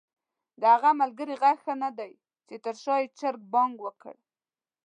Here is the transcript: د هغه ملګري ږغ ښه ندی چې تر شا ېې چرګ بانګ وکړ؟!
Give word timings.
د 0.59 0.61
هغه 0.73 0.91
ملګري 1.01 1.35
ږغ 1.41 1.57
ښه 1.63 1.73
ندی 1.83 2.11
چې 2.47 2.55
تر 2.65 2.75
شا 2.83 2.95
ېې 3.01 3.07
چرګ 3.19 3.41
بانګ 3.53 3.75
وکړ؟! 3.81 4.15